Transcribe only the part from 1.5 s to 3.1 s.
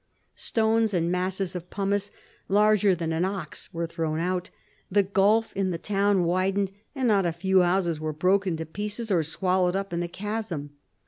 of pumice larger